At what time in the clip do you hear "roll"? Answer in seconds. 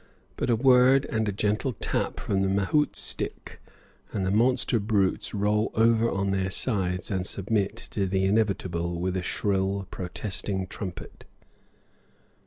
5.35-5.69